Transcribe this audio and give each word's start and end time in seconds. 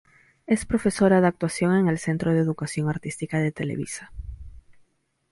Es 0.47 0.65
profesora 0.65 1.21
de 1.21 1.27
actuación 1.27 1.75
en 1.77 1.87
el 1.87 1.99
Centro 1.99 2.33
de 2.33 2.39
Educación 2.39 2.89
Artística 2.89 3.37
de 3.37 3.51
Televisa. 3.51 4.11